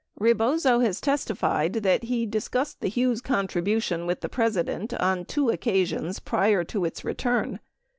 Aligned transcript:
15 0.15 0.23
Rebozo 0.25 0.79
has 0.79 0.99
testified 0.99 1.73
that 1.73 2.05
he 2.05 2.25
discussed 2.25 2.79
the 2.81 2.87
Hughes 2.89 3.21
contribution 3.21 4.07
with 4.07 4.21
the 4.21 4.29
President 4.29 4.95
on 4.95 5.25
two 5.25 5.51
occasions 5.51 6.17
prior 6.19 6.63
to 6.63 6.85
its 6.85 7.05
return. 7.05 7.59